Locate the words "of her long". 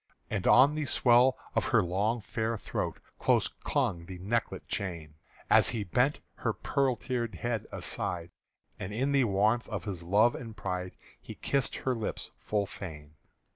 1.53-2.21